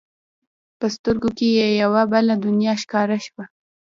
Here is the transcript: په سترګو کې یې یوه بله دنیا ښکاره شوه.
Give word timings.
په 0.79 0.85
سترګو 0.95 1.29
کې 1.37 1.47
یې 1.57 1.67
یوه 1.81 2.03
بله 2.13 2.33
دنیا 2.45 2.73
ښکاره 2.81 3.17
شوه. 3.25 3.43